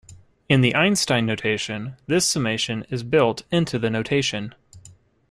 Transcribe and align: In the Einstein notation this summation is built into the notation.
In 0.49 0.61
the 0.61 0.73
Einstein 0.75 1.27
notation 1.27 1.95
this 2.07 2.25
summation 2.25 2.87
is 2.89 3.03
built 3.03 3.43
into 3.51 3.77
the 3.77 3.91
notation. 3.91 4.55